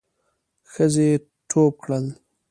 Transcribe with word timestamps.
ښځې 0.71 1.09
ټوپ 1.49 1.73
کړل. 1.83 2.05